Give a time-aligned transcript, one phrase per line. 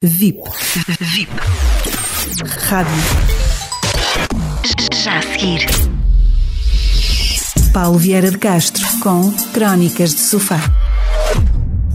[0.00, 0.38] VIP.
[1.00, 1.28] VIP.
[2.68, 2.92] Rádio.
[4.94, 5.66] Já a seguir.
[7.72, 10.60] Paulo Vieira de Castro com Crónicas de Sofá.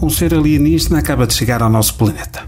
[0.02, 2.44] Um ser alienígena acaba de chegar ao nosso planeta.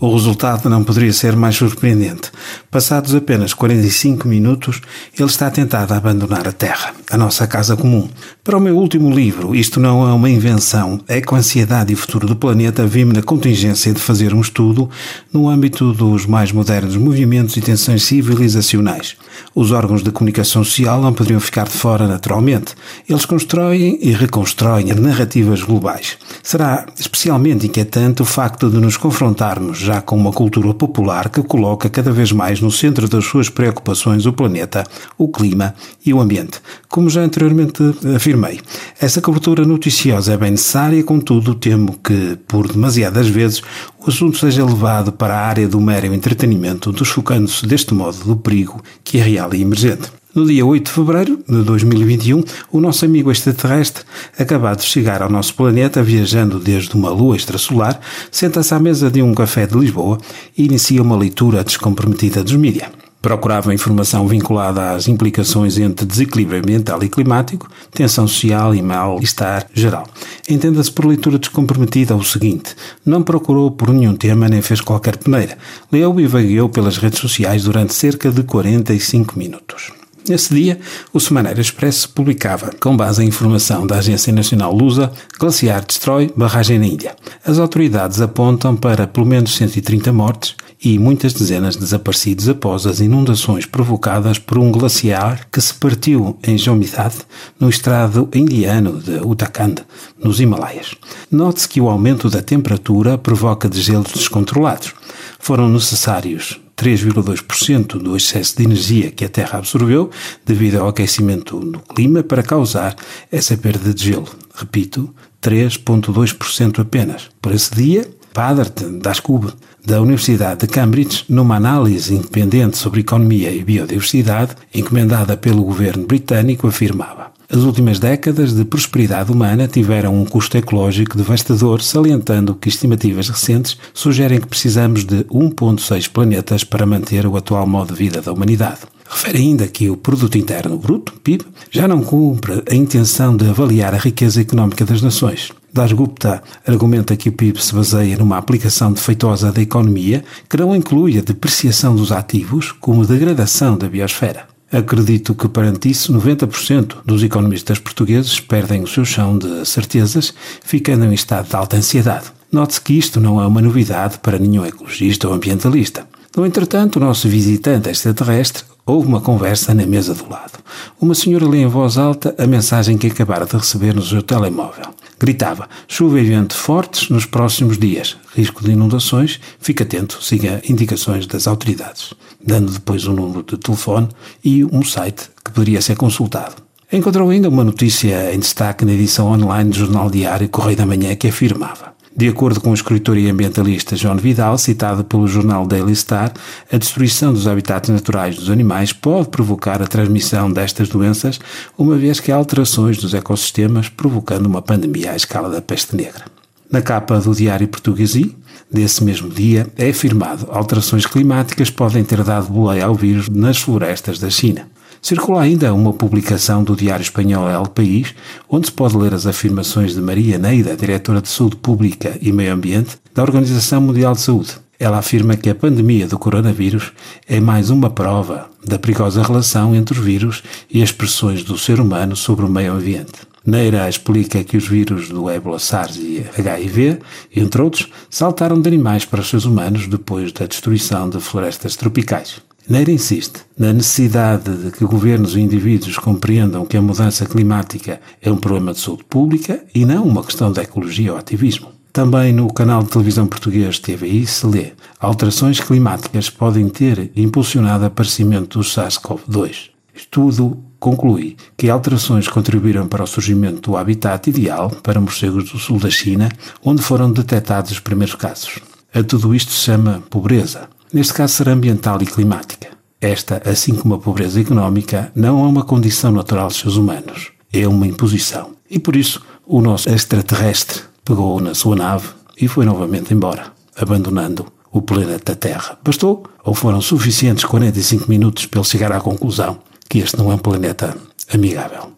[0.00, 2.32] O resultado não poderia ser mais surpreendente.
[2.70, 4.80] Passados apenas 45 minutos,
[5.18, 8.08] ele está tentado a abandonar a Terra, a nossa casa comum.
[8.42, 11.96] Para o meu último livro, Isto Não é uma Invenção, é com a ansiedade e
[11.96, 14.88] futuro do planeta, vi-me na contingência de fazer um estudo
[15.30, 19.16] no âmbito dos mais modernos movimentos e tensões civilizacionais.
[19.54, 22.74] Os órgãos de comunicação social não poderiam ficar de fora naturalmente.
[23.06, 26.16] Eles constroem e reconstroem narrativas globais.
[26.42, 31.88] Será especialmente inquietante o facto de nos confrontarmos já com uma cultura popular que coloca
[31.88, 34.84] cada vez mais no centro das suas preocupações o planeta,
[35.18, 36.60] o clima e o ambiente.
[36.88, 37.82] Como já anteriormente
[38.16, 38.60] afirmei,
[39.00, 43.62] essa cobertura noticiosa é bem necessária, contudo, temo que, por demasiadas vezes,
[43.98, 48.82] o assunto seja levado para a área do mero entretenimento, desfocando-se deste modo do perigo
[49.04, 50.19] que é real e emergente.
[50.32, 54.04] No dia 8 de fevereiro de 2021, o nosso amigo extraterrestre,
[54.38, 57.98] acabado de chegar ao nosso planeta, viajando desde uma lua extrasolar,
[58.30, 60.18] senta-se à mesa de um café de Lisboa
[60.56, 62.92] e inicia uma leitura descomprometida dos mídia.
[63.20, 70.06] Procurava informação vinculada às implicações entre desequilíbrio ambiental e climático, tensão social e mal-estar geral.
[70.48, 75.58] Entenda-se por leitura descomprometida o seguinte: não procurou por nenhum tema nem fez qualquer peneira.
[75.90, 79.99] Leu e vagueou pelas redes sociais durante cerca de 45 minutos.
[80.28, 80.78] Nesse dia,
[81.12, 86.78] o Semanário Expresso publicava, com base em informação da Agência Nacional Lusa, glaciar destrói barragem
[86.78, 87.16] na ilha.
[87.44, 93.00] As autoridades apontam para pelo menos 130 mortes e muitas dezenas de desaparecidos após as
[93.00, 97.18] inundações provocadas por um glaciar que se partiu em Jomidade,
[97.58, 99.76] no estrado indiano de Uttarakhand,
[100.22, 100.94] nos Himalaias.
[101.30, 104.94] Note-se que o aumento da temperatura provoca degelos descontrolados.
[105.38, 110.08] Foram necessários 3,2% do excesso de energia que a Terra absorveu
[110.46, 112.96] devido ao aquecimento do clima para causar
[113.30, 114.26] essa perda de gelo.
[114.54, 117.28] Repito, 3,2% apenas.
[117.42, 119.52] Por esse dia, Padert Daskub,
[119.84, 126.66] da Universidade de Cambridge, numa análise independente sobre economia e biodiversidade, encomendada pelo governo britânico,
[126.66, 133.28] afirmava as últimas décadas de prosperidade humana tiveram um custo ecológico devastador, salientando que estimativas
[133.28, 138.32] recentes sugerem que precisamos de 1,6 planetas para manter o atual modo de vida da
[138.32, 138.82] humanidade.
[139.08, 143.94] Refere ainda que o Produto Interno Bruto, PIB, já não cumpre a intenção de avaliar
[143.94, 145.50] a riqueza económica das nações.
[145.72, 150.74] Das Gupta argumenta que o PIB se baseia numa aplicação defeituosa da economia que não
[150.74, 154.48] inclui a depreciação dos ativos como degradação da biosfera.
[154.72, 160.32] Acredito que perante isso 90% dos economistas portugueses perdem o seu chão de certezas,
[160.62, 162.26] ficando em estado de alta ansiedade.
[162.52, 166.06] Note-se que isto não é uma novidade para nenhum ecologista ou ambientalista.
[166.36, 170.58] No entretanto, o nosso visitante extraterrestre houve uma conversa na mesa do lado.
[171.00, 174.86] Uma senhora lê em voz alta a mensagem que acabara de receber no seu telemóvel.
[175.18, 178.16] Gritava: chuva e vento fortes nos próximos dias.
[178.34, 179.40] Risco de inundações.
[179.60, 182.14] Fique atento, siga indicações das autoridades.
[182.44, 184.08] Dando depois um número de telefone
[184.44, 186.56] e um site que poderia ser consultado.
[186.92, 191.14] Encontrou ainda uma notícia em destaque na edição online do Jornal Diário Correio da Manhã
[191.14, 195.94] que afirmava de acordo com o escritor e ambientalista João Vidal, citado pelo jornal Daily
[195.94, 196.32] Star,
[196.70, 201.38] a destruição dos habitats naturais dos animais pode provocar a transmissão destas doenças,
[201.78, 206.24] uma vez que há alterações dos ecossistemas, provocando uma pandemia à escala da peste negra.
[206.70, 208.36] Na capa do Diário Portuguesi,
[208.70, 214.18] desse mesmo dia, é afirmado alterações climáticas podem ter dado boleia ao vírus nas florestas
[214.18, 214.66] da China.
[215.02, 218.14] Circula ainda uma publicação do diário espanhol El País,
[218.48, 222.52] onde se pode ler as afirmações de Maria Neida, diretora de Saúde Pública e Meio
[222.52, 224.58] Ambiente da Organização Mundial de Saúde.
[224.78, 226.92] Ela afirma que a pandemia do coronavírus
[227.26, 231.80] é mais uma prova da perigosa relação entre os vírus e as pressões do ser
[231.80, 233.30] humano sobre o meio ambiente.
[233.44, 236.98] Neira explica que os vírus do ébola, SARS e HIV,
[237.34, 242.42] entre outros, saltaram de animais para os seres humanos depois da destruição de florestas tropicais.
[242.70, 248.30] Neira insiste na necessidade de que governos e indivíduos compreendam que a mudança climática é
[248.30, 251.72] um problema de saúde pública e não uma questão de ecologia ou ativismo.
[251.92, 257.86] Também no canal de televisão português TVI se lê alterações climáticas podem ter impulsionado o
[257.88, 259.70] aparecimento do SARS-CoV-2.
[259.92, 265.80] Estudo conclui que alterações contribuíram para o surgimento do habitat ideal para morcegos do sul
[265.80, 266.28] da China,
[266.64, 268.60] onde foram detectados os primeiros casos.
[268.94, 270.68] A tudo isto se chama pobreza.
[270.92, 272.68] Neste caso será ambiental e climática.
[273.00, 277.66] Esta, assim como a pobreza económica, não é uma condição natural dos seres humanos, é
[277.66, 278.50] uma imposição.
[278.68, 282.08] E por isso o nosso extraterrestre pegou na sua nave
[282.40, 285.78] e foi novamente embora, abandonando o planeta Terra.
[285.82, 289.58] Bastou ou foram suficientes 45 minutos para ele chegar à conclusão
[289.88, 290.96] que este não é um planeta
[291.32, 291.92] amigável?